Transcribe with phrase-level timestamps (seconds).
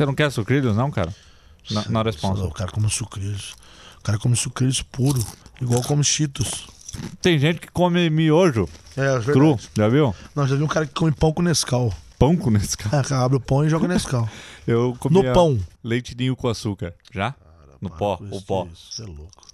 [0.00, 1.14] Você não quer sucrilhos, não, cara?
[1.70, 2.42] Não, não responsa.
[2.44, 3.54] O cara come sucrilhos.
[3.98, 5.22] O cara come sucrilhos puro,
[5.60, 6.66] igual come cheetos.
[7.20, 8.66] Tem gente que come miojo
[8.96, 10.14] É, é cru, já viu?
[10.34, 11.92] Não, já vi um cara que come pão com Nescau.
[12.18, 12.96] Pão com nesse cara.
[12.96, 14.26] É, cara abre o pão e joga Nescau.
[14.66, 15.60] Eu comia No pão.
[15.84, 16.94] leite ninho com açúcar.
[17.12, 17.34] Já?
[17.78, 18.66] No pó, o pó.
[18.72, 19.49] Isso é louco.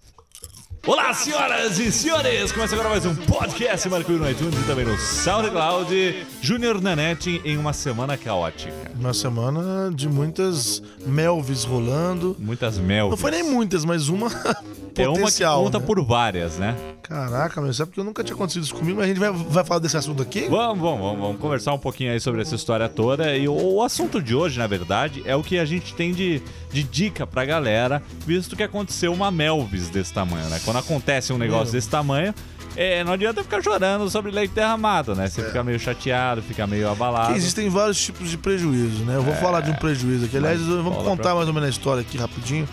[0.87, 2.53] Olá, senhoras e senhores!
[2.53, 6.25] Começa agora mais um podcast Marco no iTunes e também no SoundCloud.
[6.41, 8.73] Júnior Nanete em uma semana caótica.
[8.95, 12.37] Uma semana de muitas melves rolando.
[12.39, 13.11] Muitas mel.
[13.11, 14.29] Não foi nem muitas, mas uma
[15.03, 15.63] É uma que potencial.
[15.65, 15.85] conta né?
[15.87, 16.75] por várias, né?
[17.03, 19.65] Caraca, meu, sabe porque eu nunca tinha acontecido isso comigo, mas a gente vai, vai
[19.65, 20.49] falar desse assunto aqui?
[20.49, 23.37] Vamos, vamos, vamos, vamos conversar um pouquinho aí sobre essa história toda.
[23.37, 26.43] E o, o assunto de hoje, na verdade, é o que a gente tem de,
[26.73, 30.61] de dica pra galera, visto que aconteceu uma Melvis desse tamanho, né?
[30.65, 31.73] Quando acontece um negócio Meu.
[31.73, 32.35] desse tamanho,
[32.77, 35.29] é, não adianta ficar chorando sobre leite derramado, né?
[35.29, 37.33] Você fica meio chateado, fica meio abalado.
[37.33, 39.17] Que existem vários tipos de prejuízo, né?
[39.17, 40.37] Eu vou falar de um prejuízo aqui.
[40.37, 42.69] Aliás, vamos contar pra- mais ou menos a história aqui rapidinho.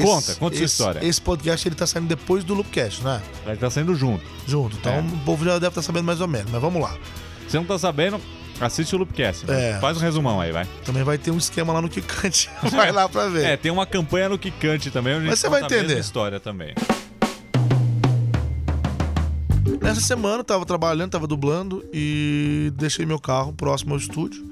[0.00, 1.04] Conta, conta sua esse, história.
[1.04, 3.20] Esse podcast ele tá saindo depois do Loopcast, né?
[3.46, 4.24] Gente tá saindo junto.
[4.46, 4.76] Junto.
[4.76, 5.00] Então É.
[5.00, 6.96] o povo já deve estar sabendo mais ou menos, mas vamos lá.
[7.46, 8.20] Você não tá sabendo?
[8.60, 9.50] Assiste o Loopcast.
[9.50, 9.78] É.
[9.80, 10.66] Faz um resumão aí, vai.
[10.84, 12.48] Também vai ter um esquema lá no Kikante.
[12.70, 13.44] vai lá pra ver.
[13.44, 15.78] É, tem uma campanha no Kikante também, onde a Mas gente você vai conta a
[15.78, 15.98] entender.
[15.98, 16.74] história também.
[19.80, 24.44] Nessa semana eu tava trabalhando, tava dublando e deixei meu carro próximo ao estúdio.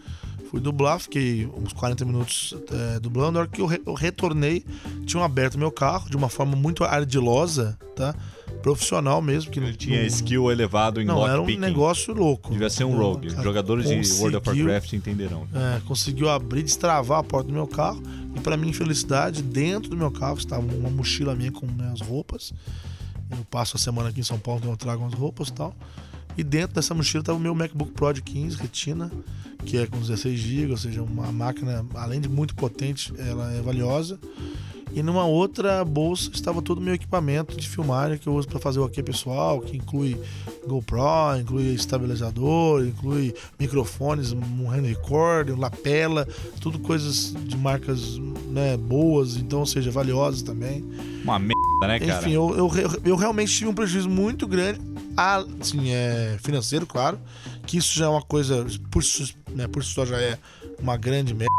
[0.51, 3.33] Fui dublar, fiquei uns 40 minutos é, dublando.
[3.33, 4.65] Na hora que eu, re- eu retornei,
[5.07, 8.15] tinham aberto meu carro de uma forma muito ardilosa, tá?
[8.61, 9.51] Profissional mesmo.
[9.51, 11.61] Que Ele não- tinha skill elevado em Não, era um lockpicking.
[11.61, 12.51] negócio louco.
[12.51, 13.31] Devia ser um rogue.
[13.31, 15.47] Cara, Jogadores de World of Warcraft entenderão.
[15.55, 18.03] É, conseguiu abrir, destravar a porta do meu carro.
[18.35, 22.53] E pra minha infelicidade, dentro do meu carro estava uma mochila minha com minhas roupas.
[23.31, 25.75] Eu passo a semana aqui em São Paulo, então eu trago umas roupas e tal.
[26.37, 29.11] E dentro dessa mochila estava o meu MacBook Pro de 15 Retina,
[29.65, 33.61] que é com 16 GB, ou seja, uma máquina, além de muito potente, ela é
[33.61, 34.19] valiosa.
[34.93, 38.59] E numa outra bolsa estava todo o meu equipamento de filmagem que eu uso para
[38.59, 40.21] fazer o aqui pessoal, que inclui
[40.67, 46.27] GoPro, inclui estabilizador, inclui microfones, um hand recorder, um lapela,
[46.61, 48.19] tudo coisas de marcas
[48.49, 50.85] né, boas, então, ou seja, valiosas também.
[51.23, 52.21] Uma merda, né, cara?
[52.21, 52.71] Enfim, eu, eu,
[53.05, 54.81] eu realmente tive um prejuízo muito grande,
[55.17, 57.21] assim, é, financeiro, claro,
[57.67, 60.39] que isso já é uma coisa, por, si- né, por si só já é
[60.79, 61.53] uma grande merda.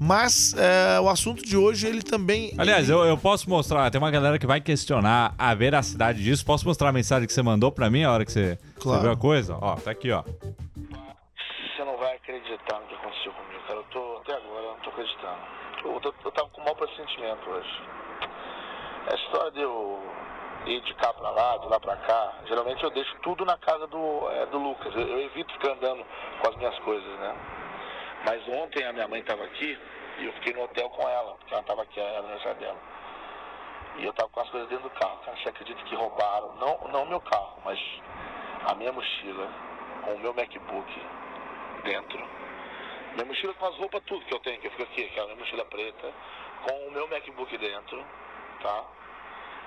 [0.00, 2.52] Mas é, o assunto de hoje, ele também.
[2.58, 6.44] Aliás, ele- eu, eu posso mostrar, tem uma galera que vai questionar a veracidade disso.
[6.44, 9.02] Posso mostrar a mensagem que você mandou pra mim a hora que você, você Claro.
[9.02, 9.56] viu a coisa?
[9.60, 10.22] Ó, tá aqui, ó.
[10.24, 13.78] Você não vai acreditar no que aconteceu comigo, cara.
[13.78, 15.38] Eu tô até agora, eu não tô acreditando.
[15.84, 17.68] Eu, tô- eu tava com mau pressentimento hoje.
[19.08, 20.00] A história de eu
[20.66, 23.86] ir de cá pra lá, de lá pra cá, geralmente eu deixo tudo na casa
[23.86, 24.94] do, é, do Lucas.
[24.94, 26.04] Eu, eu evito ficar andando
[26.40, 27.34] com as minhas coisas, né?
[28.24, 29.78] Mas ontem a minha mãe tava aqui
[30.18, 32.78] e eu fiquei no hotel com ela, porque ela tava aqui, era aniversário dela.
[33.96, 35.36] E eu tava com as coisas dentro do carro, cara.
[35.36, 36.54] Você acredita que roubaram?
[36.54, 37.78] Não, não meu carro, mas
[38.66, 39.48] a minha mochila
[40.02, 41.02] com o meu MacBook
[41.84, 42.24] dentro.
[43.14, 45.38] Minha mochila com as roupas, tudo que eu tenho, que eu fico aqui, aquela minha
[45.38, 46.12] mochila preta,
[46.66, 48.04] com o meu MacBook dentro,
[48.62, 48.84] tá?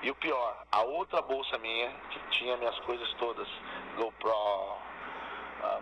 [0.06, 3.48] E o pior, a outra bolsa minha, que tinha minhas coisas todas,
[3.98, 5.82] GoPro, uh,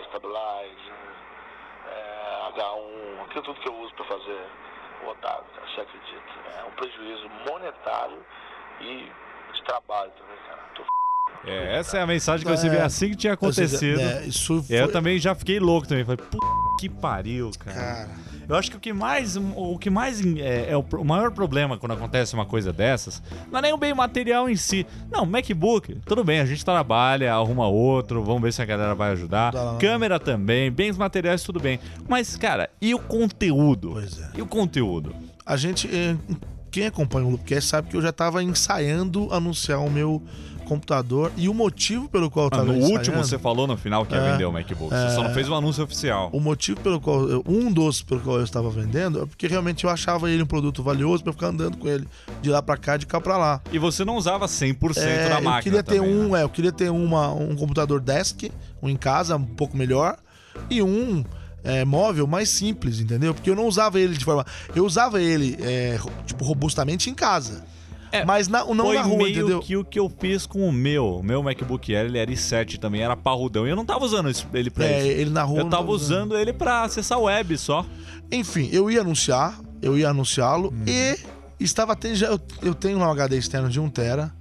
[0.00, 0.92] iStabilize,
[1.90, 4.46] é, H1, aquilo tudo que eu uso pra fazer
[5.02, 6.32] o otário, cara, você acredita?
[6.56, 8.24] É um prejuízo monetário
[8.80, 9.12] e
[9.52, 10.62] de trabalho também, cara.
[10.76, 10.84] Tô
[11.46, 14.00] É, essa é a mensagem que eu recebi É, assim que tinha ou seja, acontecido.
[14.00, 16.04] é, isso E aí eu foi- também já fiquei louco também.
[16.04, 16.46] Falei, puta
[16.78, 17.76] que pariu, cara.
[17.76, 18.08] Cara.
[18.48, 21.92] Eu acho que o que mais, o que mais é, é o, maior problema quando
[21.92, 23.22] acontece uma coisa dessas,
[23.52, 24.86] não é nem o bem material em si.
[25.10, 29.10] Não, MacBook, tudo bem, a gente trabalha, arruma outro, vamos ver se a galera vai
[29.12, 29.52] ajudar.
[29.52, 29.76] Dá.
[29.78, 31.78] Câmera também, bens materiais, tudo bem.
[32.08, 33.90] Mas, cara, e o conteúdo?
[33.92, 34.30] Pois é.
[34.38, 35.14] E o conteúdo?
[35.44, 36.16] A gente, eh,
[36.70, 40.22] quem acompanha o Loopcast sabe que eu já estava ensaiando anunciar o meu
[40.68, 42.92] computador e o motivo pelo qual eu Ah, no ensaiando...
[42.98, 44.94] último você falou no final que ia É, vender o MacBook.
[44.94, 46.28] Você só não fez o anúncio oficial.
[46.32, 49.84] O motivo pelo qual, eu- um dos pelo qual eu estava vendendo é porque realmente
[49.84, 52.06] eu achava ele um produto valioso para ficar andando com ele
[52.42, 53.60] de lá para cá, de cá para lá.
[53.72, 56.40] E você não usava 100% É, da máquina eu queria ter também, um, né?
[56.40, 58.50] é, eu queria ter uma, um computador desk,
[58.82, 60.16] um em casa, um pouco melhor,
[60.68, 61.24] e um
[61.64, 63.34] é, móvel mais simples, entendeu?
[63.34, 64.44] Porque eu não usava ele de forma.
[64.74, 67.64] Eu usava ele, é, tipo, robustamente em casa.
[68.10, 69.60] É, mas na, não Foi na rua, meio entendeu?
[69.60, 71.16] que o que eu fiz com o meu.
[71.18, 73.66] O meu MacBook Air, ele era i7 também, era parrudão.
[73.66, 75.06] E eu não tava usando ele pra É, isso.
[75.20, 75.60] ele na rua.
[75.60, 77.84] Eu tava usando ele pra acessar a web só.
[78.30, 80.84] Enfim, eu ia anunciar, eu ia anunciá-lo Uhum.
[80.86, 81.16] e
[81.60, 84.32] estava tendo, já, eu, eu tenho um HD externo de 1 tera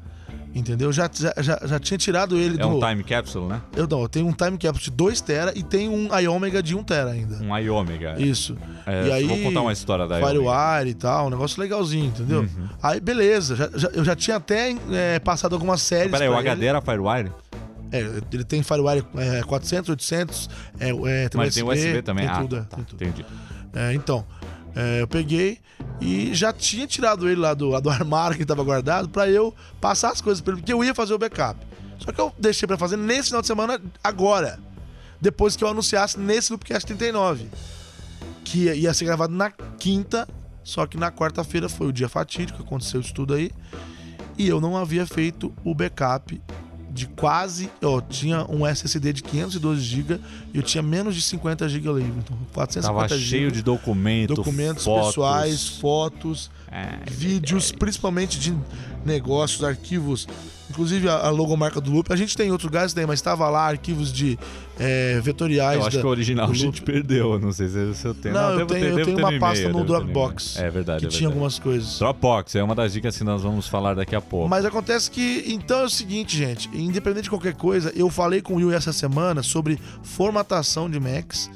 [0.58, 0.92] Entendeu?
[0.92, 2.68] Já, já, já, já tinha tirado ele É do.
[2.70, 3.62] um time capsule, né?
[3.76, 6.76] Eu não, eu tenho um time capsule de 2 tera e tem um iOmega de
[6.76, 7.36] 1 tera ainda.
[7.44, 8.16] Um iOmega.
[8.20, 8.58] Isso.
[8.86, 10.16] É, e aí, vou contar uma história da.
[10.20, 12.40] Firewire e tal, um negócio legalzinho, entendeu?
[12.42, 12.68] Uhum.
[12.82, 13.56] Aí, beleza.
[13.56, 16.12] já- já- eu já tinha até é, passado algumas séries.
[16.12, 16.66] Peraí, o HD ele.
[16.66, 17.32] era Firewire?
[17.92, 18.00] É,
[18.34, 20.50] ele tem Firewire é, 400, 800,
[20.80, 22.26] é, é, tem Mas tem USB também?
[22.26, 23.04] Tem ah, tudo, é, tá, tem tudo.
[23.04, 23.26] entendi.
[23.74, 24.26] É, então,
[24.78, 25.58] é, eu peguei
[26.00, 29.52] e já tinha tirado ele lá do, do armário que estava guardado pra eu
[29.82, 31.60] passar as coisas ele, porque eu ia fazer o backup.
[31.98, 34.60] Só que eu deixei pra fazer nesse final de semana agora.
[35.20, 37.50] Depois que eu anunciasse nesse Loopcast 39.
[38.44, 40.28] Que ia ser gravado na quinta,
[40.64, 43.50] só que na quarta-feira foi o dia fatídico, aconteceu isso tudo aí.
[44.38, 46.40] E eu não havia feito o backup
[46.98, 47.70] de quase.
[47.80, 50.20] Eu tinha um SSD de 512 GB
[50.54, 52.14] e eu tinha menos de 50 GB livre.
[52.18, 55.08] Então, 450 Tava cheio de documentos, documentos fotos.
[55.10, 58.54] pessoais, fotos, É, vídeos, principalmente de
[59.06, 60.28] negócios, arquivos.
[60.70, 62.12] Inclusive a, a logomarca do Loop.
[62.12, 64.38] A gente tem em outros lugares, tem, mas estava lá arquivos de
[64.80, 65.80] é, vetoriais.
[65.80, 67.34] Eu acho da- que o original a gente perdeu.
[67.34, 68.34] eu Não sei se se eu tenho.
[68.34, 70.58] Não, eu devo tenho, ter, eu tenho uma pasta no Dropbox.
[70.58, 71.00] É verdade.
[71.02, 71.26] que é tinha verdade.
[71.28, 72.00] algumas coisas.
[72.00, 74.48] Dropbox é uma das dicas que nós vamos falar daqui a pouco.
[74.50, 78.54] Mas acontece que, então é o seguinte, gente, independente de qualquer coisa, eu falei com
[78.54, 81.50] o Will essa semana sobre formatação de Macs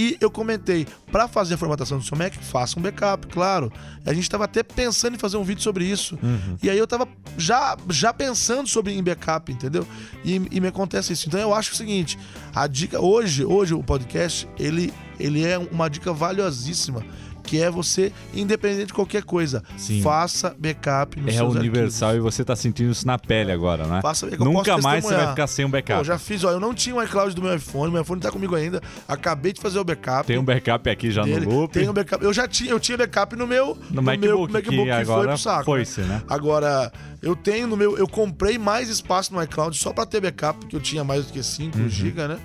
[0.00, 3.70] e eu comentei, para fazer a formatação do seu Mac, faça um backup, claro.
[4.06, 6.18] A gente estava até pensando em fazer um vídeo sobre isso.
[6.22, 6.56] Uhum.
[6.62, 7.06] E aí eu tava
[7.36, 9.86] já, já pensando sobre em backup, entendeu?
[10.24, 11.28] E, e me acontece isso.
[11.28, 12.18] Então eu acho o seguinte,
[12.54, 17.04] a dica hoje, hoje o podcast, ele, ele é uma dica valiosíssima,
[17.50, 20.00] que é você, independente de qualquer coisa, Sim.
[20.02, 22.32] faça backup nos É universal arquivos.
[22.34, 23.98] e você tá sentindo isso na pele agora, né?
[24.00, 25.98] Faça, eu Nunca mais você vai ficar sem um backup.
[25.98, 28.30] Pô, já fiz, ó, eu não tinha o iCloud do meu iPhone, meu iPhone tá
[28.30, 28.80] comigo ainda.
[29.08, 30.28] Acabei de fazer o backup.
[30.28, 31.44] Tem um backup aqui já dele.
[31.44, 31.72] no loop.
[31.72, 32.24] Tem um backup.
[32.24, 35.18] Eu já tinha, eu tinha backup no meu No meu MacBook, MacBook que que, agora
[35.22, 35.64] foi pro saco.
[35.64, 36.22] foi-se, né?
[36.28, 40.60] Agora, eu tenho no meu, eu comprei mais espaço no iCloud só pra ter backup,
[40.60, 41.88] porque eu tinha mais do que 5 Uhum.
[41.88, 42.38] GB, né?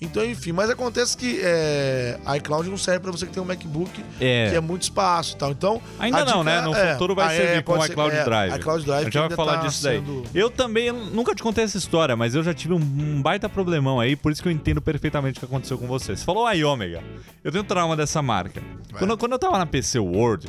[0.00, 4.04] Então, enfim, mas acontece que é, iCloud não serve pra você que tem um MacBook,
[4.20, 4.50] É.
[4.50, 5.50] que é muito espaço e tal.
[5.52, 6.60] Então, Ainda não, né?
[6.60, 8.54] No é- futuro vai ah, é, servir com o ser- iCloud é, Drive.
[8.56, 9.96] iCloud Drive A gente vai falar tá disso daí.
[9.98, 13.48] sendo- Eu também, eu nunca te contei essa história, mas eu já tive um, baita
[13.48, 16.14] problemão aí, por isso que eu entendo perfeitamente o que aconteceu com você.
[16.16, 17.02] Você falou a Iômega.
[17.42, 18.62] Eu tenho trauma dessa marca.
[18.98, 20.48] Quando, quando eu tava na PC World,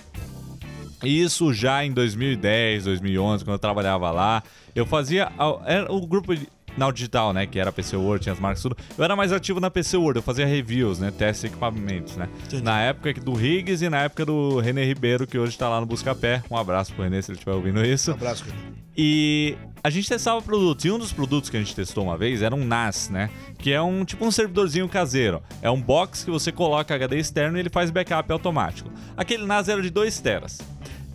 [1.04, 4.42] isso já em 2010, 2011, quando eu trabalhava lá,
[4.76, 5.32] eu fazia.
[5.66, 6.48] Era o grupo de-
[6.78, 7.46] na digital, né?
[7.46, 8.78] Que era PC World, tinha as marcas tudo.
[8.98, 11.12] Eu era mais ativo na PC World, eu fazia reviews, né?
[11.12, 12.30] Testes de equipamentos, né?
[12.46, 12.64] Entendi.
[12.64, 15.86] Na época do Riggs e na época do René Ribeiro, que hoje tá lá no
[15.86, 16.44] Buscapé.
[16.50, 18.12] Um abraço pro René se ele estiver ouvindo isso.
[18.12, 18.58] Um abraço, cara.
[18.98, 20.86] E a gente testava produtos.
[20.86, 23.30] E um dos produtos que a gente testou uma vez era um NAS, né?
[23.58, 25.44] Que é um tipo um servidorzinho caseiro.
[25.62, 28.90] É um box que você coloca HD externo e ele faz backup automático.
[29.18, 30.60] Aquele NAS era de 2 teras.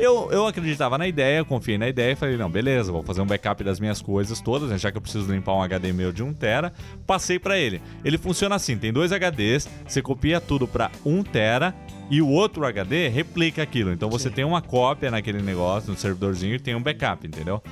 [0.01, 3.21] Eu, eu acreditava na ideia, eu confiei na ideia e falei, não, beleza, vou fazer
[3.21, 6.11] um backup das minhas coisas todas, né, já que eu preciso limpar um HD meu
[6.11, 6.73] de 1 tera.
[7.07, 7.83] Passei pra ele.
[8.03, 11.75] Ele funciona assim, tem dois HDs, você copia tudo pra 1 tera
[12.11, 13.93] e o outro HD replica aquilo.
[13.93, 14.37] Então você Sim.
[14.37, 17.63] tem uma cópia naquele negócio, no servidorzinho e tem um backup, entendeu?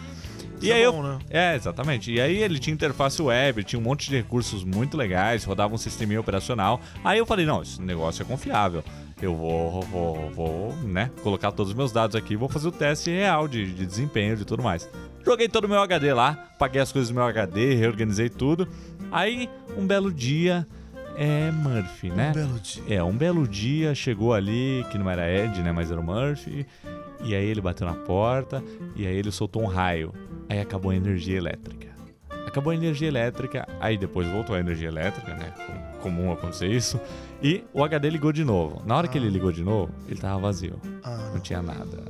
[0.60, 1.18] E é aí eu, bom, né?
[1.30, 2.12] é, exatamente.
[2.12, 5.78] E aí ele tinha interface web, tinha um monte de recursos muito legais, rodava um
[5.78, 6.78] sisteminha operacional.
[7.02, 8.84] Aí eu falei, não, esse negócio é confiável.
[9.20, 13.10] Eu vou, vou, vou, né, colocar todos os meus dados aqui, vou fazer o teste
[13.10, 14.88] real de, de desempenho, de tudo mais.
[15.24, 18.68] Joguei todo o meu HD lá, paguei as coisas do meu HD, reorganizei tudo.
[19.10, 20.66] Aí, um belo dia,
[21.16, 22.30] é Murphy, né?
[22.30, 22.82] Um belo dia.
[22.88, 26.64] É, um belo dia chegou ali, que não era Ed, né, mas era o Murphy.
[27.24, 28.62] E aí ele bateu na porta
[28.94, 30.14] e aí ele soltou um raio.
[30.48, 31.87] Aí acabou a energia elétrica.
[32.58, 35.52] Acabou a energia elétrica, aí depois voltou a energia elétrica, né?
[35.64, 37.00] com- Comum acontecer isso.
[37.42, 38.82] E o HD ligou de novo.
[38.86, 40.80] Na hora que ele ligou de novo, ele tava vazio.
[41.04, 42.04] Ah, Não tinha nada.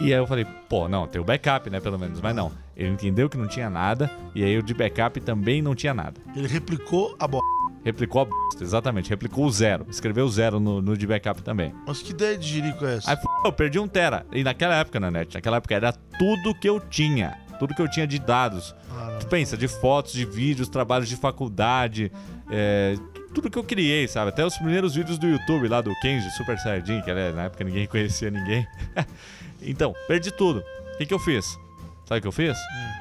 [0.00, 2.20] E aí eu falei, pô, não, tem o backup, né, pelo menos.
[2.20, 4.10] Mas não, ele entendeu que não tinha nada.
[4.34, 6.20] E aí o de backup também não tinha nada.
[6.36, 7.42] ele replicou a bola.
[7.84, 9.08] Replicou a bosta, exatamente.
[9.10, 9.86] Replicou o zero.
[9.88, 11.72] Escreveu zero no, no de backup também.
[11.86, 13.10] Mas que ideia de jirico é essa?
[13.10, 13.24] Aí f...
[13.44, 14.26] eu perdi um tera.
[14.32, 17.38] E naquela época, na net, naquela época era tudo que eu tinha.
[17.58, 18.74] Tudo que eu tinha de dados.
[18.90, 19.16] Ah.
[19.20, 22.12] Tu pensa, de fotos, de vídeos, trabalhos de faculdade,
[22.50, 22.96] é,
[23.34, 24.30] tudo que eu criei, sabe?
[24.30, 27.64] Até os primeiros vídeos do YouTube lá do Kenji Super Saiyajin, que era, na época
[27.64, 28.66] ninguém conhecia ninguém.
[29.62, 30.64] então, perdi tudo.
[30.94, 31.58] O que, que eu fiz?
[32.06, 32.56] Sabe o que eu fiz?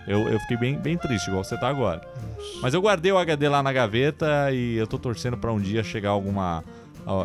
[0.08, 2.02] Eu, eu fiquei bem, bem triste, igual você tá agora.
[2.62, 5.84] Mas eu guardei o HD lá na gaveta e eu tô torcendo pra um dia
[5.84, 6.64] chegar alguma.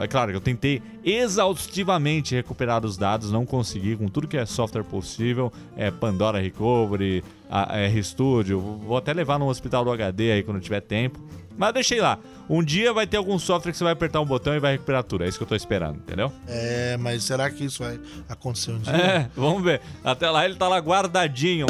[0.03, 4.45] É claro que eu tentei exaustivamente recuperar os dados, não consegui com tudo que é
[4.45, 10.33] software possível, é Pandora Recovery, a, a RStudio, vou até levar no hospital do HD
[10.33, 11.19] aí quando tiver tempo.
[11.57, 12.19] Mas deixei lá.
[12.49, 15.05] Um dia vai ter algum software que você vai apertar um botão e vai recuperar
[15.05, 15.25] tudo.
[15.25, 16.33] É isso que eu tô esperando, entendeu?
[16.49, 18.93] É, mas será que isso vai acontecer um dia?
[18.95, 19.81] É, vamos ver.
[20.03, 21.67] Até lá ele tá lá guardadinho.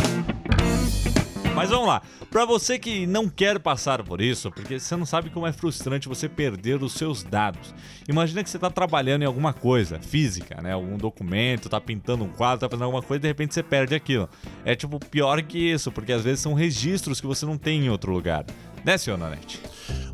[1.55, 2.03] Mas vamos lá.
[2.31, 6.09] Pra você que não quer passar por isso, porque você não sabe como é frustrante
[6.09, 7.75] você perder os seus dados.
[8.09, 10.73] Imagina que você tá trabalhando em alguma coisa física, né?
[10.73, 13.95] Algum documento, tá pintando um quadro, tá fazendo alguma coisa e de repente você perde
[13.95, 14.29] aquilo.
[14.65, 17.91] É tipo pior que isso, porque às vezes são registros que você não tem em
[17.91, 18.45] outro lugar.
[18.85, 19.61] Né, senhor Nanete?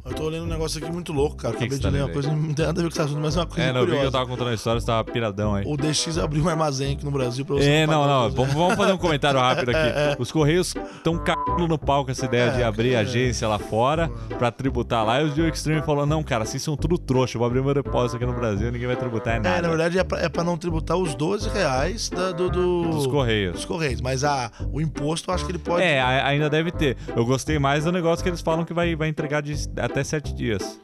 [0.08, 1.54] Eu tô lendo um negócio aqui muito louco, cara.
[1.54, 3.02] O que Acabei de tá ler uma coisa, não tem nada a ver com esse
[3.02, 4.12] assunto, mas é uma coisa É, não, eu vi que eu curiosa.
[4.18, 5.64] tava contando a história, você tava piradão aí.
[5.66, 8.26] O DX abriu um armazém aqui no Brasil pra você É, não, não.
[8.28, 10.16] os- Vamos, vamos fazer um comentário rápido aqui.
[10.22, 12.98] Os Correios estão cagando no pau com essa ideia de É, abrir é.
[12.98, 14.08] agência lá fora
[14.38, 15.20] pra tributar lá.
[15.20, 17.36] E os Dio Extreme falou: não, cara, assim são tudo trouxa.
[17.36, 19.56] Eu vou abrir meu depósito aqui no Brasil ninguém vai tributar em nada.
[19.58, 22.90] É, na verdade é pra, é pra não tributar os 12 reais da- do, do-
[22.90, 23.54] Dos Correios.
[23.54, 24.00] dos Correios.
[24.00, 25.82] Mas a, o imposto eu acho que ele pode.
[25.82, 26.96] É, ainda deve ter.
[27.16, 30.34] Eu gostei mais do negócio que eles falam que vai, vai entregar de até sete
[30.34, 30.80] dias.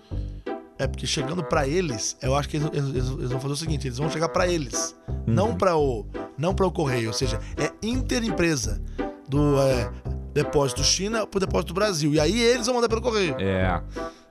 [0.78, 3.86] É porque chegando pra eles, eu acho que eles, eles- eles- vão fazer o seguinte:
[3.86, 7.70] eles vão chegar pra eles, não para o não para o correio, ou seja, é
[7.86, 8.82] interempresa
[9.28, 9.90] do é,
[10.32, 12.14] depósito China pro depósito Brasil.
[12.14, 13.36] E aí eles vão mandar pelo correio.
[13.38, 13.80] É.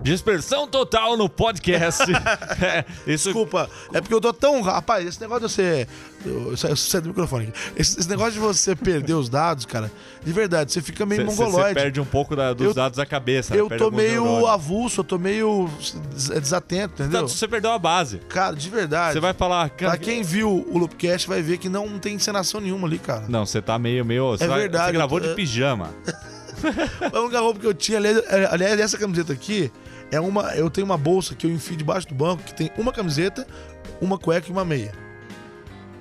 [0.03, 2.03] Dispersão total no podcast.
[2.61, 4.61] é, isso Desculpa, é porque eu tô tão.
[4.61, 5.87] Rapaz, esse negócio de você.
[6.25, 7.59] Eu, eu saio do microfone aqui.
[7.75, 9.91] Esse, esse negócio de você perder os dados, cara,
[10.23, 11.73] de verdade, você fica meio Você mongoloide.
[11.73, 13.53] perde um pouco da- dos Eu- dados da cabeça.
[13.53, 13.59] né?
[13.59, 14.49] Eu tô meio neurônios.
[14.49, 15.69] avulso, eu tô meio
[16.13, 17.21] des- desatento, entendeu?
[17.21, 18.17] Tanto você perdeu a base.
[18.29, 19.13] Cara, de verdade.
[19.13, 19.91] Você vai falar, cara.
[19.93, 23.25] Pra quem viu o Loopcast vai ver que não tem encenação nenhuma ali, cara.
[23.27, 24.29] Não, você tá meio, meio.
[24.31, 25.89] Você, É vai- verdade, você gravou tô- de pijama.
[27.11, 29.71] A única roupa que eu tinha, aliás, essa camiseta aqui
[30.11, 30.53] é uma.
[30.55, 33.47] Eu tenho uma bolsa que eu enfio debaixo do banco que tem uma camiseta,
[34.01, 34.91] uma cueca e uma meia.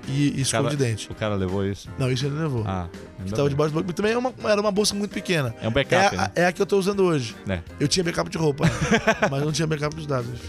[0.07, 1.11] E, e escova de dente.
[1.11, 1.87] O cara levou isso.
[1.97, 2.63] Não, isso ele levou.
[2.67, 2.87] Ah,
[3.23, 3.93] que tava debaixo do banco.
[3.93, 5.53] Também é uma- era uma bolsa muito pequena.
[5.61, 6.31] É um backup, É, né?
[6.35, 7.35] a, é a que eu tô usando hoje.
[7.45, 7.61] né?
[7.79, 8.71] Eu tinha backup de roupa, né?
[9.29, 10.39] mas não tinha backup dos dados.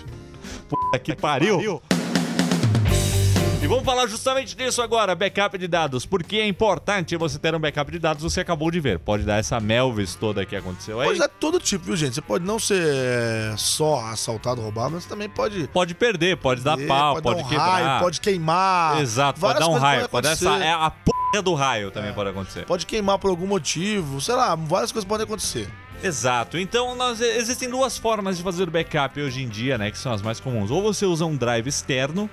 [0.69, 1.83] Puta que pariu.
[3.62, 6.04] E vamos falar justamente disso agora, backup de dados.
[6.04, 8.99] Porque é importante você ter um backup de dados, você acabou de ver.
[8.99, 11.07] Pode dar essa melvis toda que aconteceu aí.
[11.07, 12.16] Pode dar todo tipo, viu, gente?
[12.16, 15.69] Você pode não ser é, só assaltado, roubado, mas você também pode.
[15.69, 17.83] Pode perder, pode dar perder, pau, pode, dar um quebrar.
[17.83, 19.00] raio, pode queimar.
[19.00, 20.09] Exato, pode dar um raio.
[20.09, 22.66] Pode podem essa, é a porra do raio também pode acontecer.
[22.66, 25.71] Pode queimar por algum motivo, sei lá, várias coisas podem acontecer.
[26.02, 26.59] Exato.
[26.59, 29.90] Então, nós, existem duas formas de fazer backup hoje em dia, né?
[29.90, 30.71] Que são as mais comuns.
[30.71, 32.28] Ou você usa um drive externo,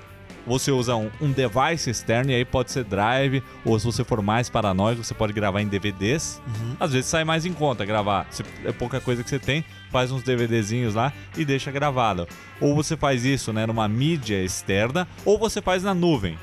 [0.46, 4.22] você usa um, um device externo, e aí pode ser drive, ou se você for
[4.22, 6.42] mais paranoico, você pode gravar em DVDs.
[6.80, 8.28] Às vezes sai mais em conta gravar.
[8.32, 12.28] Se é pouca coisa que você tem, faz uns DVDzinhos lá e deixa gravado.
[12.60, 16.38] Ou você faz isso, né, numa mídia externa, ou você faz na nuvem.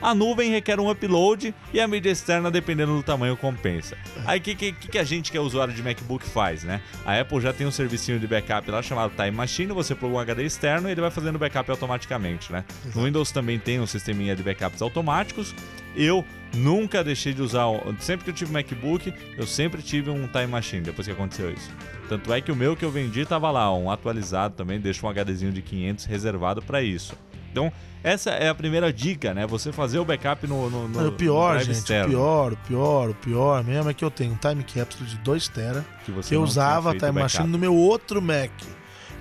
[0.00, 3.96] A nuvem requer um upload e a mídia externa, dependendo do tamanho, compensa.
[4.24, 6.80] Aí o que, que, que a gente que é usuário de MacBook faz, né?
[7.04, 10.18] A Apple já tem um servicinho de backup lá chamado Time Machine, você pluga um
[10.18, 12.64] HD externo e ele vai fazendo backup automaticamente, né?
[12.94, 15.54] No Windows também tem um sisteminha de backups automáticos.
[15.94, 17.66] Eu nunca deixei de usar,
[17.98, 21.70] sempre que eu tive MacBook, eu sempre tive um Time Machine depois que aconteceu isso.
[22.08, 25.10] Tanto é que o meu que eu vendi tava lá, um atualizado também, deixa um
[25.10, 27.14] HDzinho de 500 reservado para isso.
[27.50, 29.46] Então, essa é a primeira dica, né?
[29.46, 32.56] Você fazer o backup no, no, no o pior, no gente, externo, o pior, o
[32.56, 36.10] pior, o pior mesmo é que eu tenho um time capsule de 2 tera que,
[36.12, 37.34] você que eu usava feito time backup.
[37.38, 38.50] machine no meu outro Mac.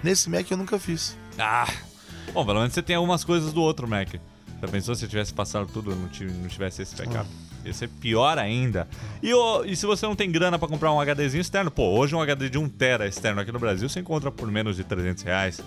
[0.03, 1.17] Nesse Mac eu nunca fiz.
[1.37, 1.67] Ah!
[2.33, 4.13] Bom, pelo menos você tem algumas coisas do outro Mac.
[4.61, 7.27] Já pensou se eu tivesse passado tudo e não, tive- não tivesse esse backup?
[7.65, 8.87] Ia ser pior ainda.
[9.21, 12.15] E, o- e se você não tem grana pra comprar um HDzinho externo, pô, hoje
[12.15, 15.23] um HD de 1 tera externo aqui no Brasil você encontra por menos de 300
[15.23, 15.59] reais.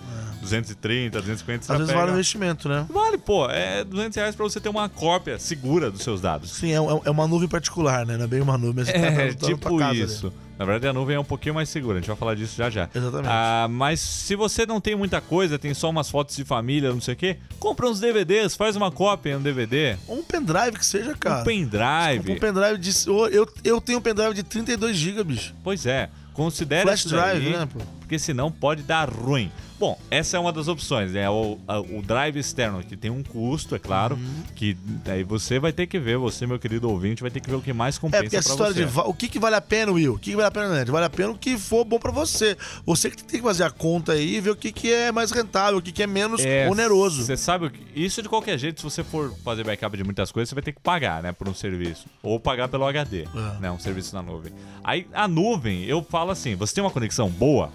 [0.43, 2.01] 230, 250, você Às vezes pega.
[2.01, 2.87] vale o investimento, né?
[2.91, 6.51] Vale, pô, é 200 reais pra você ter uma cópia segura dos seus dados.
[6.53, 8.17] Sim, é, é uma nuvem particular, né?
[8.17, 10.05] Não é bem uma nuvem, você tá É, tipo casa, né?
[10.05, 10.33] isso.
[10.59, 12.71] Na verdade, a nuvem é um pouquinho mais segura, a gente vai falar disso já
[12.71, 12.89] já.
[12.95, 13.29] Exatamente.
[13.29, 17.01] Ah, mas se você não tem muita coisa, tem só umas fotos de família, não
[17.01, 19.97] sei o quê, compra uns DVDs, faz uma cópia no DVD.
[20.07, 21.41] Ou um pendrive que seja, cara.
[21.41, 22.33] Um pendrive.
[22.33, 22.93] Um pendrive de.
[23.33, 25.55] Eu, eu tenho um pendrive de 32 GB, bicho.
[25.65, 27.81] Pois é, considere Flash drive, daí, né, pô?
[28.01, 29.51] Porque senão pode dar ruim.
[29.83, 31.29] Bom, essa é uma das opções, né?
[31.29, 34.43] O, a- o drive externo, que tem um custo, é claro, Uhum.
[34.55, 37.57] que aí você vai ter que ver, você, meu querido ouvinte, vai ter que ver
[37.57, 39.03] o que mais É, compensa porque essa pra história você.
[39.03, 40.15] de o que, que vale a pena, Will?
[40.15, 40.89] O que, que vale a pena, Net?
[40.89, 42.57] Vale a pena o que for bom pra você.
[42.87, 45.33] Você que tem que fazer a conta aí e ver o que, que é mais
[45.33, 47.25] rentável, o que, que é menos É, oneroso.
[47.25, 47.73] Você sabe.
[47.93, 50.71] Isso de qualquer jeito, se você for fazer backup de muitas coisas, você vai ter
[50.75, 51.33] que pagar, né?
[51.33, 52.07] Por um serviço.
[52.23, 53.61] Ou pagar pelo HD, É.
[53.61, 53.69] né?
[53.73, 54.53] Um serviço na nuvem.
[54.85, 57.73] Aí a nuvem, eu falo assim: você tem uma conexão boa?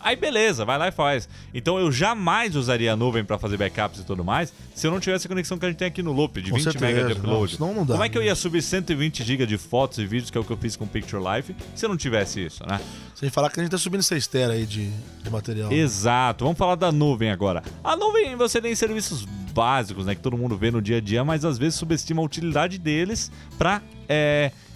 [0.00, 1.28] Aí beleza, vai lá e faz.
[1.52, 4.98] Então eu jamais usaria a nuvem pra fazer backups e tudo mais se eu não
[4.98, 7.14] tivesse a conexão que a gente tem aqui no Loop, de Com 20 certeza, MB
[7.14, 7.54] de não, upload.
[7.56, 8.28] senão não dá, Como é que eu né?
[8.28, 10.86] ia subir 120 GB de fotos e vídeos, que é o que eu fiz com
[10.86, 12.80] Picture Life, se eu não tivesse isso, né?
[13.14, 14.88] Sem falar que a gente tá subindo 6 tera aí de,
[15.22, 15.70] de material.
[15.70, 16.44] Exato.
[16.44, 17.62] Vamos falar da nuvem agora.
[17.84, 21.22] A nuvem você tem serviços básicos, né, que todo mundo vê no dia a dia,
[21.24, 23.82] mas às vezes subestima a utilidade deles para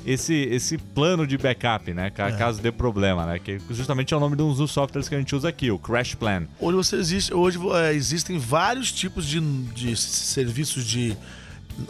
[0.05, 2.11] esse, esse plano de backup, né?
[2.11, 3.39] ca- Caso dê problema, né?
[3.39, 5.79] Que justamente é o nome de um dos softwares que a gente usa aqui, o
[5.79, 6.45] Crash Plan.
[6.61, 11.17] Hoje, você existe, hoje é, existem vários tipos de, de serviços de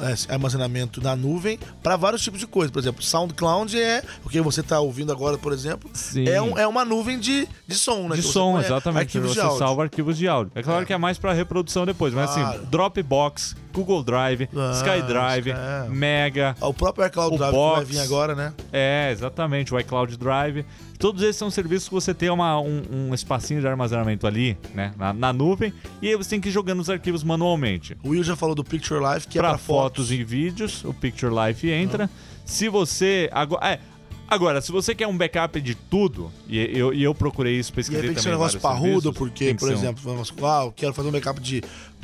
[0.00, 2.70] é, armazenamento na nuvem para vários tipos de coisas.
[2.70, 6.26] Por exemplo, SoundCloud é o que você está ouvindo agora, por exemplo, Sim.
[6.28, 8.16] é, um- é uma nuvem de, de som, né?
[8.16, 9.00] De som, põe exatamente.
[9.18, 9.58] Arquivos você de áudio.
[9.58, 10.52] salva arquivos de áudio.
[10.54, 12.66] É claro que é mais para reprodução depois, mas assim, Claro.
[12.66, 15.88] Dropbox, Google Drive, Ah, SkyDrive, é.
[15.90, 17.88] Mega, O próprio iCloud O Drive que vai Box.
[17.90, 18.52] vir agora, né?
[18.72, 20.64] É, exatamente, o iCloud Drive.
[20.98, 24.92] Todos esses são serviços que você tem uma, um, um espacinho de armazenamento ali, né,
[24.96, 27.96] na, na nuvem, e aí você tem que ir jogando os arquivos manualmente.
[28.02, 30.10] O Will já falou do Picture Life, que é Para para fotos fotos.
[30.12, 32.08] e vídeos, o Picture Life entra.
[32.44, 33.28] Se você.
[33.32, 33.80] Agora, é,
[34.28, 37.74] agora, se você quer um backup de tudo, e eu, e eu procurei isso, E
[37.74, 40.62] pesquisei aí tem que ser um também negócio parrudo, porque, por um- exemplo, vamos, ah,
[40.64, 41.62] eu quero fazer um backup de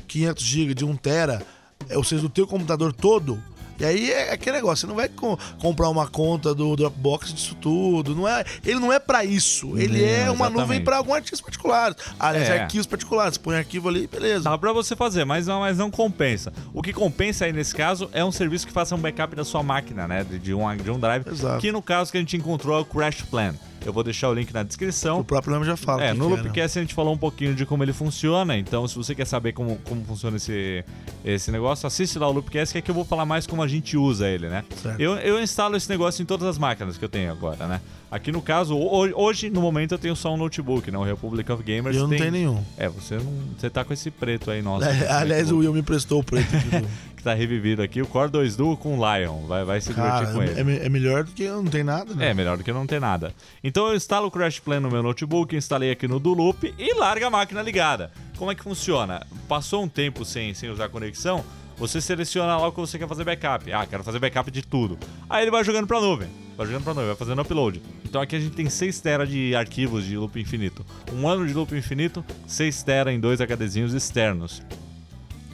[0.08, 1.59] 500 GB, de 1 tera, é,
[1.94, 3.42] ou seja, do teu computador todo.
[3.78, 7.54] E aí é aquele negócio, você não vai co- comprar uma conta do Dropbox disso
[7.54, 8.14] tudo.
[8.14, 9.72] Não é, ele não é pra isso.
[9.78, 10.60] Ele Não, é uma exatamente.
[10.60, 11.96] nuvem pra alguns artigos particulares.
[12.18, 12.60] Aliás, É.
[12.60, 13.38] arquivos particulares.
[13.38, 14.44] Põe arquivo ali, beleza.
[14.50, 16.52] Dá pra você fazer, mas não, mas não compensa.
[16.74, 19.62] O que compensa aí nesse caso é um serviço que faça um backup da sua
[19.62, 20.24] máquina, né?
[20.24, 21.26] De, de um, de um drive.
[21.26, 21.58] Exato.
[21.62, 23.54] Que no caso que a gente encontrou é o Crash Plan.
[23.84, 25.20] Eu vou deixar o link na descrição.
[25.20, 26.04] O próprio nome já fala.
[26.04, 26.42] É, que no que né?
[26.42, 29.52] Loopcast a gente falou um pouquinho de como ele funciona, então se você quer saber
[29.52, 30.84] como, como funciona esse,
[31.24, 33.96] esse negócio, assiste lá o Loopcast, que aqui eu vou falar mais como a gente
[33.96, 34.64] usa ele, né?
[34.82, 35.00] Certo.
[35.00, 37.80] Eu, eu instalo esse negócio em todas as máquinas que eu tenho agora, né?
[38.10, 40.98] Aqui no caso, ho- hoje, no momento, eu tenho só um notebook, né?
[40.98, 41.94] O Republic of Gamers.
[41.96, 42.18] Eu não tem...
[42.18, 42.64] tenho nenhum.
[42.76, 43.32] É, você não.
[43.56, 44.90] Você tá com esse preto aí, nossa.
[44.90, 46.48] É, aliás, o Will me emprestou o preto.
[47.16, 49.46] que tá revivido aqui, o Core 2 Duo com o Lion.
[49.46, 50.72] Vai, vai se divertir Cara, com ele.
[50.72, 52.30] é, é melhor do que eu não tem nada, né?
[52.30, 53.34] É, melhor do que não ter nada.
[53.62, 57.26] Então eu instalo o Crash Plan no meu notebook, instalei aqui no Dulup e larga
[57.26, 58.10] a máquina ligada.
[58.38, 59.24] Como é que funciona?
[59.46, 61.44] Passou um tempo sem, sem usar conexão,
[61.76, 63.70] você seleciona lá o que você quer fazer backup.
[63.70, 64.98] Ah, quero fazer backup de tudo.
[65.28, 66.28] Aí ele vai jogando pra nuvem.
[66.60, 67.80] Vai jogando pra nuvem, vai fazendo upload.
[68.04, 70.84] Então aqui a gente tem 6 tera de arquivos de loop infinito.
[71.10, 74.60] Um ano de loop infinito, 6 tera em dois HDzinhos externos.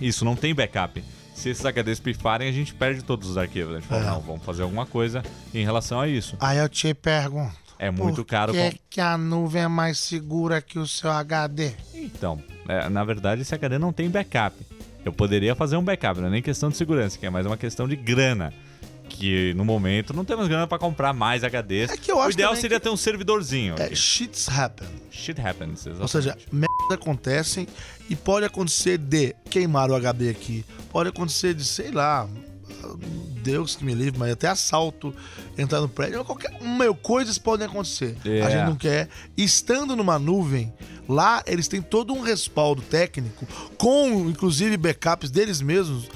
[0.00, 1.04] Isso, não tem backup.
[1.32, 3.76] Se esses HDs pifarem, a gente perde todos os arquivos.
[3.76, 4.06] A gente fala, É.
[4.06, 5.22] não, vamos fazer alguma coisa
[5.54, 6.36] em relação a isso.
[6.40, 7.54] Aí eu te pergunto.
[7.78, 8.52] É muito por caro.
[8.52, 11.70] que, com- que a nuvem é mais segura que o seu HD?
[11.94, 14.56] Então, é, na verdade, esse HD não tem backup.
[15.04, 17.56] Eu poderia fazer um backup, não é nem questão de segurança, que é mais uma
[17.56, 18.52] questão de grana.
[19.08, 21.90] Que no momento não temos grana pra comprar mais HDs.
[21.90, 23.74] É que eu o acho ideal também seria que- ter um servidorzinho.
[23.78, 23.96] É, aqui.
[23.96, 24.88] shits happen.
[25.10, 25.86] Shit happens.
[25.86, 27.66] Ou seja, merda acontecem
[28.10, 30.64] e pode acontecer de queimar o HD aqui.
[30.90, 32.28] Pode acontecer de, sei lá,
[33.42, 35.14] Deus que me livre, mas até assalto,
[35.56, 36.60] entrar no prédio, qualquer.
[36.60, 38.16] Meu, coisas podem acontecer.
[38.24, 38.42] É.
[38.42, 39.08] A gente não quer.
[39.36, 40.72] Estando numa nuvem,
[41.08, 43.46] lá eles têm todo um respaldo técnico,
[43.78, 46.08] com inclusive backups deles mesmos.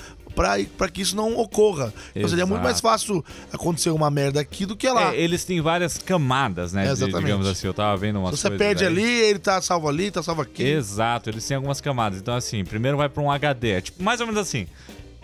[0.79, 1.93] Pra que isso não ocorra.
[2.17, 5.15] Ou seja, é muito mais fácil acontecer uma merda aqui do que lá.
[5.15, 6.85] É, eles têm várias camadas, né?
[6.85, 7.23] de- Exatamente.
[7.25, 10.23] digamos assim, eu tava vendo umas Se você perde ali, ele tá salvo ali, tá
[10.23, 10.63] salvo aqui.
[10.63, 12.19] Exato, eles têm algumas camadas.
[12.21, 13.71] Então, assim, primeiro vai pra um HD.
[13.73, 14.67] É tipo, mais ou menos assim.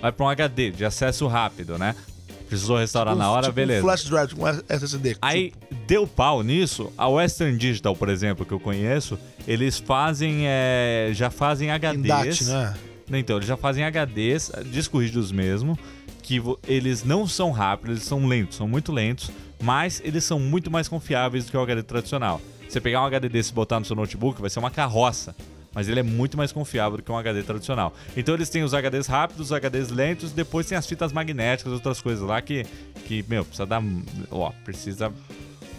[0.01, 1.95] Vai pra um HD de acesso rápido, né?
[2.49, 3.81] Precisou restaurar na hora, tipo beleza.
[3.81, 5.17] Um flash drive com SSD.
[5.21, 5.53] Aí
[5.87, 6.93] deu pau nisso.
[6.97, 10.43] A Western Digital, por exemplo, que eu conheço, eles fazem.
[10.47, 11.95] é, já fazem HDs.
[11.97, 12.75] Indate, né?
[13.11, 15.79] Então, eles já fazem HDs, disco rígidos mesmo,
[16.23, 19.31] que eles não são rápidos, eles são lentos, são muito lentos,
[19.63, 22.41] mas eles são muito mais confiáveis do que o HD tradicional.
[22.69, 25.35] Você pegar um HD desse e botar no seu notebook, vai ser uma carroça.
[25.73, 27.95] Mas ele é muito mais confiável do que um HD tradicional.
[28.17, 32.01] Então eles têm os HDs rápidos, os HDs lentos, depois tem as fitas magnéticas, outras
[32.01, 32.65] coisas lá que,
[33.05, 33.83] que meu, precisa dar.
[34.31, 35.13] Ó, precisa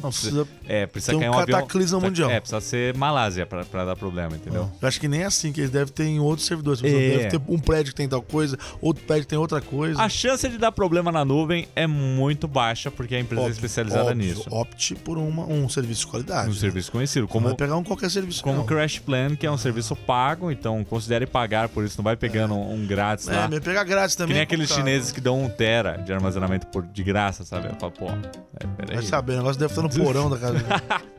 [0.02, 0.48] Não precisa.
[0.68, 2.30] é, precisa Tem um cair um cataclisma mundial.
[2.30, 4.70] É, precisa ser Malásia pra, pra dar problema, entendeu?
[4.82, 6.84] Eu acho que nem é assim, que eles devem ter em outros servidores.
[6.84, 6.88] É.
[6.90, 10.02] Deve ter um prédio que tem tal coisa, outro prédio que tem outra coisa.
[10.02, 14.12] A chance de dar problema na nuvem é muito baixa, porque a empresa é especializada
[14.12, 14.16] óbvio.
[14.18, 14.44] nisso.
[14.50, 16.50] Opte por uma, um serviço de qualidade.
[16.50, 16.60] Um né?
[16.60, 17.22] serviço conhecido.
[17.22, 18.44] Não Como, vai pegar um qualquer serviço.
[18.44, 18.64] como não.
[18.64, 22.16] o Crash Plan, que é um serviço pago, então considere pagar por isso, não vai
[22.16, 23.48] pegando um, um grátis É, lá.
[23.50, 24.34] mas pegar grátis Que também.
[24.36, 27.68] nem é aqueles chineses que dão um tera de armazenamento por, de graça, sabe?
[27.68, 28.96] Eu falo, pô, é, peraí.
[28.96, 30.58] Vai saber, o negócio deve estar no porão da casa.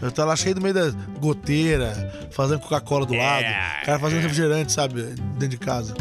[0.00, 3.44] Deve estar lá cheio do meio da goteira, fazendo Coca-Cola do lado.
[3.44, 5.02] O cara fazendo refrigerante, sabe?
[5.02, 5.94] Dentro de casa.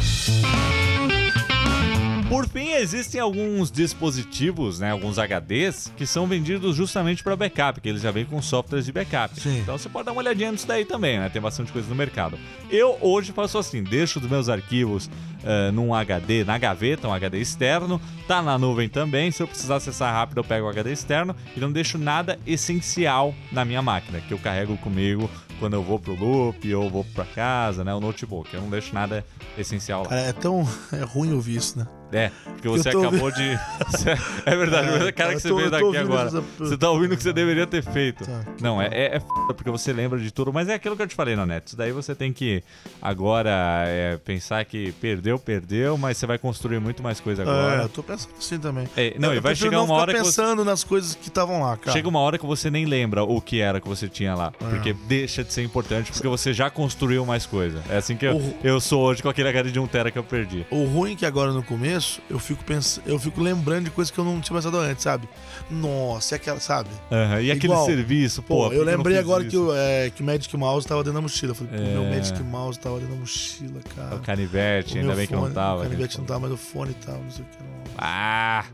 [2.30, 7.88] Por fim, existem alguns dispositivos, né, alguns HDs, que são vendidos justamente para backup, que
[7.88, 9.40] eles já vêm com softwares de backup.
[9.40, 9.60] Sim.
[9.60, 11.30] Então você pode dar uma olhadinha nisso daí também, né?
[11.30, 12.38] Tem bastante coisa no mercado.
[12.70, 15.10] Eu hoje faço assim, deixo os meus arquivos
[15.48, 19.32] eh, num HD, na gaveta, um HD externo, tá na nuvem também.
[19.32, 23.34] Se eu precisar acessar rápido, eu pego o HD externo e não deixo nada essencial
[23.50, 27.24] na minha máquina, que eu carrego comigo quando eu vou pro loop ou vou pra
[27.24, 27.94] casa, né?
[27.94, 28.54] O notebook.
[28.54, 29.26] Eu não deixo nada
[29.58, 30.14] essencial lá.
[30.14, 31.88] É tão é ruim ouvir isso, né?
[32.12, 33.44] É, porque você acabou de.
[34.46, 36.28] é verdade, É, é cara que você tô- veio daqui ouvindo agora.
[36.30, 38.26] essa- Você tá ouvindo o que você deveria ter feito.
[38.26, 38.42] Tá.
[38.62, 41.08] Não, é, é, é foda porque você lembra de tudo, mas é aquilo que eu
[41.08, 41.68] te falei, Nanete.
[41.68, 42.64] Isso daí você tem que
[43.02, 43.50] agora
[43.88, 47.82] é, pensar que perdeu, perdeu, mas você vai construir muito mais coisa É, agora.
[47.84, 48.88] eu tô pensando assim também.
[48.96, 50.26] É, não, Eu e vai chegar não uma hora que você.
[50.42, 51.92] pensando nas coisas que estavam lá, cara.
[51.92, 54.52] Chega uma hora que você nem lembra o que era que você tinha lá.
[54.62, 54.70] É.
[54.70, 57.82] Porque deixa de ser importante, porque você já construiu mais coisa.
[57.90, 60.18] É assim que eu, O- eu sou hoje com aquele HD de 1 tera que
[60.18, 60.66] eu perdi.
[60.72, 61.97] O ruim é que agora no começo
[62.30, 65.28] eu fico pensando, eu fico lembrando de coisas que eu não tinha pensado antes, sabe?
[65.70, 66.90] Nossa, é aquela, sabe?
[67.12, 67.86] Aham, E aquele Igual.
[67.86, 68.72] serviço, pô.
[68.72, 69.52] Eu lembrei agora isso?
[69.52, 71.52] que o, é, que o Magic Mouse tava dentro da mochila.
[71.52, 72.18] Eu falei, pô, meu É.
[72.18, 74.16] Magic Mouse tava dentro da mochila, cara.
[74.16, 75.80] O canivete, O ainda bem que não tava.
[75.80, 75.90] O né?
[75.90, 77.58] canivete não tava, mas o fone e tal, não sei o que.
[77.64, 77.94] Não.
[77.98, 78.66] Ah!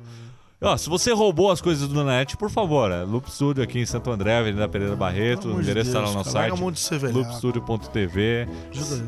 [0.64, 3.86] Ó, se você roubou as coisas do Nanete, por favor, é Loop Studio aqui em
[3.86, 8.48] Santo André, Avenida Pereira Barreto, o endereço está lá no larga site loopstudio.tv.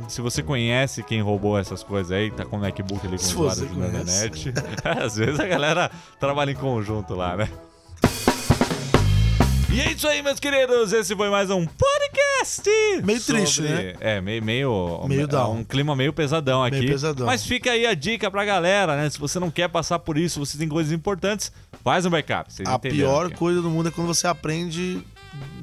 [0.09, 3.35] Se você conhece quem roubou essas coisas aí, tá com o MacBook ali com Se
[3.35, 3.79] o você do.
[3.79, 4.53] Nanete.
[4.83, 5.89] Às vezes a galera
[6.19, 7.49] trabalha em conjunto lá, né?
[9.75, 10.93] E é isso aí, meus queridos.
[10.93, 12.63] Esse foi mais um podcast.
[13.03, 13.93] Meio triste, né?
[13.99, 15.57] É, meio, meio, Meio é down.
[15.57, 16.77] um clima meio pesadão aqui.
[16.79, 17.25] Meio pesadão.
[17.25, 19.09] Mas fica aí a dica pra galera, né?
[19.09, 21.51] Se você não quer passar por isso, você tem coisas importantes,
[21.83, 22.53] faz um backup.
[22.53, 23.35] Vocês A pior aqui.
[23.35, 25.01] coisa do mundo é quando você aprende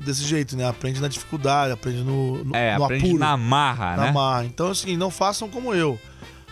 [0.05, 0.69] desse jeito, né?
[0.69, 4.13] Aprende na dificuldade, aprende no, no, É, no aprende apuro, na marra, na né?
[4.13, 4.45] marra.
[4.45, 5.99] Então, assim, não façam como eu.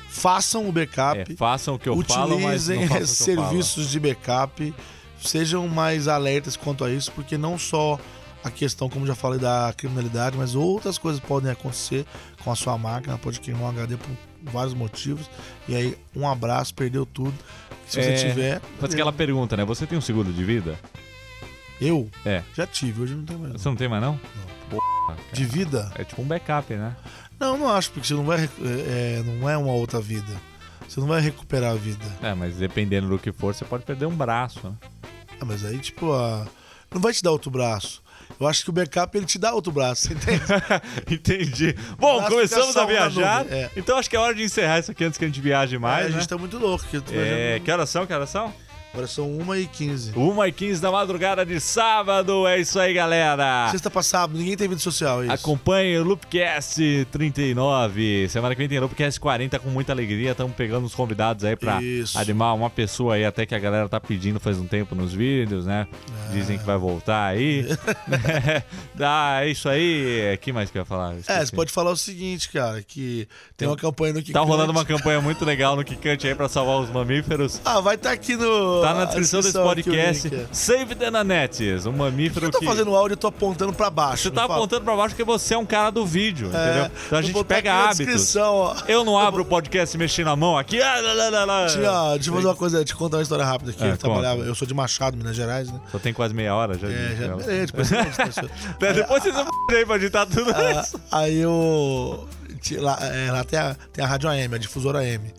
[0.09, 1.21] Façam o backup.
[1.31, 3.49] É, façam o que eu falo, mas não utilizem façam o que eu falo.
[3.49, 4.75] serviços de backup,
[5.23, 7.99] sejam mais alertas quanto a isso, porque não só
[8.43, 12.07] a questão, como já falei, da criminalidade, mas outras coisas podem acontecer
[12.43, 14.11] com a sua máquina, pode queimar um HD por
[14.51, 15.29] vários motivos.
[15.69, 17.35] E aí, um abraço, perdeu tudo.
[17.87, 18.61] Se É, você tiver.
[18.79, 19.65] Faz aquela pergunta, né?
[19.65, 20.79] Você tem um seguro de vida?
[21.81, 22.43] Eu É.
[22.55, 23.53] já tive, hoje não tenho mais.
[23.55, 24.19] Você não tem mais, não?
[24.71, 24.83] Porra,
[25.17, 25.19] cara.
[25.33, 25.91] De vida?
[25.97, 26.95] É tipo um backup, né?
[27.39, 28.39] Não, não acho, porque você não vai.
[28.39, 30.33] rec- É, não é uma outra vida.
[30.87, 32.05] Você não vai recuperar a vida.
[32.23, 34.73] É, mas dependendo do que for, você pode perder um braço, né?
[35.41, 36.47] Ah, mas aí, tipo, a...
[36.93, 38.03] não vai te dar outro braço.
[38.39, 40.41] Eu acho que o backup ele te dá outro braço, entende?
[41.11, 41.75] Entendi.
[41.99, 43.45] Bom, começamos a viajar.
[43.51, 43.71] é.
[43.77, 46.05] Então acho que é hora de encerrar isso aqui antes que a gente viaje mais,
[46.05, 46.19] É, a né?
[46.21, 46.85] gente tá muito louco.
[46.85, 48.07] É, viajando- que horas são?
[48.07, 48.53] Que horas são?
[48.93, 50.17] Agora são 1h15.
[50.17, 52.47] 1 e 15 da madrugada de sábado.
[52.47, 53.69] É isso aí, galera.
[53.71, 55.35] Sexta pra sábado, ninguém tem vida social, é isso.
[55.35, 58.29] Acompanhe o Loopcast 39.
[58.29, 60.33] Semana que vem tem Loopcast 40 com muita alegria.
[60.33, 62.19] Estamos pegando os convidados aí pra Isso.
[62.19, 65.67] animar uma pessoa aí, até que a galera tá pedindo faz um tempo nos vídeos,
[65.67, 65.87] né?
[66.29, 66.33] É.
[66.33, 67.67] Dizem que vai voltar aí.
[69.01, 70.35] ah, é isso aí.
[70.35, 71.15] O que mais que eu ia falar?
[71.15, 71.47] É, esqueci.
[71.47, 74.85] você pode falar o seguinte, cara, que tem uma campanha no que Tá rolando uma
[74.85, 77.61] campanha muito legal no Kikante aí pra salvar os mamíferos.
[77.65, 78.80] Ah, vai estar aqui no.
[78.81, 80.35] Tá na descrição desse podcast.
[80.35, 80.47] é.
[80.53, 82.65] Save the Nanetes, um mamífero Eu tô que.
[82.67, 84.25] fazendo áudio, eu tô apontando pra baixo.
[84.25, 86.91] Você tá apontando pra baixo porque você é um cara do vídeo, É, entendeu?
[87.07, 88.35] Então a gente pega hábitos.
[88.89, 90.81] Eu não abro o podcast mexendo a mão aqui.
[90.81, 91.67] Ah, lá, lá, lá.
[91.67, 93.85] Tinha, deixa eu fazer uma coisa, te contar uma história rápida aqui.
[93.85, 95.81] É, eu trabalhava, eu sou de Machado, Minas Gerais, né?
[95.91, 96.89] Só tem quase meia hora já.
[96.89, 97.53] É, já.
[97.53, 98.37] É, depois, depois,
[98.81, 101.01] É, Depois vocês vão aí pra editar tudo Ah, isso.
[101.11, 102.29] aí eu.
[102.79, 105.33] Lá, é, lá tem, a, tem a Rádio AM, a difusora AM.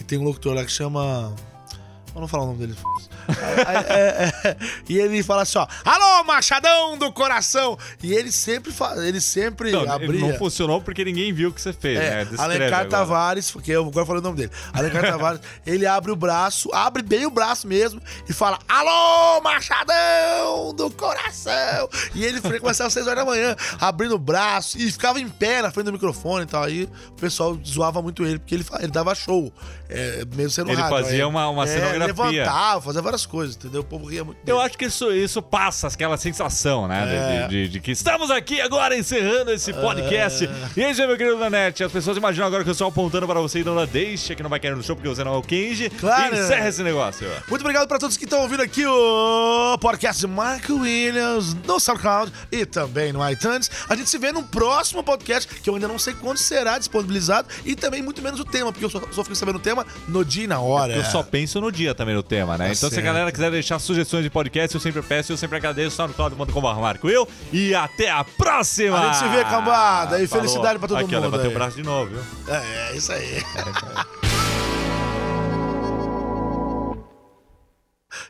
[0.00, 1.34] E tem um locutor lá que chama.
[2.14, 2.76] Eu não falar o nome dele.
[4.88, 5.66] e ele fala assim, ó.
[5.84, 7.78] Alô, Machadão do coração!
[8.02, 10.20] E ele sempre, fa- ele sempre Não, ele abria.
[10.20, 12.22] não funcionou porque ninguém viu o que você fez, né?
[12.22, 12.88] É, Descreve Alencar agora.
[12.88, 14.50] Tavares, porque eu agora falei o nome dele.
[14.72, 20.74] Alencar Tavares, ele abre o braço, abre bem o braço mesmo e fala: Alô, Machadão
[20.74, 21.88] do coração!
[22.14, 25.62] E ele começava às 6 horas da manhã, abrindo o braço e ficava em pé
[25.62, 26.62] na frente do microfone e tal.
[26.64, 29.52] Aí o pessoal zoava muito ele, porque ele, ele dava show,
[29.88, 30.96] é, mesmo sendo Ele rádio.
[30.96, 32.06] fazia aí, uma- uma é, cenografia.
[32.06, 33.80] levantava, fazia várias coisas, entendeu?
[33.80, 34.38] O povo ria muito.
[34.46, 34.66] Eu dele.
[34.66, 37.06] acho que isso, isso passa aquela sensação, né?
[37.06, 37.46] de- É.
[37.48, 40.48] De, de- de que estamos aqui agora encerrando esse podcast.
[40.76, 43.60] E aí, meu querido Nanete, as pessoas imaginam agora que eu estou apontando para você
[43.60, 45.90] e não deixa que não vai cair no show porque você não é o Kenji.
[45.90, 46.34] Claro.
[46.36, 47.28] Encerra esse negócio.
[47.48, 52.32] Muito obrigado para todos que estão ouvindo aqui o podcast de Marco Williams no SoundCloud
[52.52, 53.70] e também no iTunes.
[53.88, 57.48] A gente se vê no próximo podcast, que eu ainda não sei quando será disponibilizado
[57.64, 60.24] e também muito menos o tema, porque eu só, só fico sabendo o tema no
[60.24, 60.94] dia e na hora.
[60.94, 62.68] Eu só penso no dia também no tema, né?
[62.68, 63.14] Tá então, se a certo.
[63.14, 65.96] galera quiser deixar sugestões de podcast, eu sempre peço, eu sempre agradeço.
[65.96, 67.26] SoundCloud.com.br Marco Will.
[67.52, 68.98] E até a próxima!
[68.98, 70.44] A gente se vê, cambada, e Falou.
[70.44, 71.54] felicidade pra todo Aqui, ó, mundo levantei aí.
[71.54, 72.20] o braço de novo, viu?
[72.54, 73.42] É, é isso aí.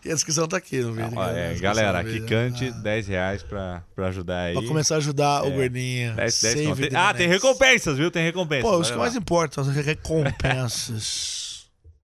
[0.05, 1.13] E a descrição tá aqui no vídeo.
[1.17, 2.83] Ó, é, galera, do Kikante, vídeo.
[2.83, 4.55] 10 reais pra, pra ajudar aí.
[4.55, 5.51] Pra começar a ajudar o É.
[5.51, 6.15] gordinho.
[6.15, 6.89] 10, 10 Save conto.
[6.91, 8.11] the Ah, tem recompensas, viu?
[8.11, 8.71] Tem recompensas.
[8.71, 11.38] Pô, os que mais importam, as recompensas.